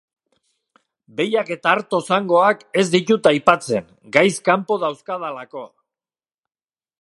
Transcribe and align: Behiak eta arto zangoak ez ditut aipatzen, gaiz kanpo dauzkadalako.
Behiak 1.19 1.51
eta 1.55 1.69
arto 1.73 1.99
zangoak 2.15 2.63
ez 2.85 2.85
ditut 2.95 3.29
aipatzen, 3.33 3.93
gaiz 4.17 4.33
kanpo 4.49 4.79
dauzkadalako. 4.87 5.65